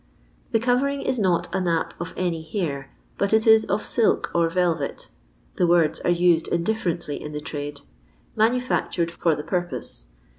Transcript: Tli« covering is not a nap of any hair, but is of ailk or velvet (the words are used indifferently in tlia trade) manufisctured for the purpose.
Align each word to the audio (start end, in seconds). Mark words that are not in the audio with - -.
Tli« 0.51 0.59
covering 0.59 1.01
is 1.03 1.19
not 1.19 1.47
a 1.53 1.61
nap 1.61 1.93
of 1.99 2.11
any 2.17 2.41
hair, 2.41 2.89
but 3.19 3.33
is 3.33 3.45
of 3.65 3.81
ailk 3.83 4.31
or 4.33 4.49
velvet 4.49 5.11
(the 5.57 5.67
words 5.67 5.99
are 5.99 6.09
used 6.09 6.47
indifferently 6.47 7.21
in 7.21 7.33
tlia 7.33 7.45
trade) 7.45 7.81
manufisctured 8.35 9.11
for 9.11 9.35
the 9.35 9.43
purpose. 9.43 10.07